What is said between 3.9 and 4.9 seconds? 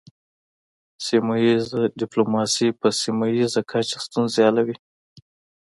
ستونزې حل کوي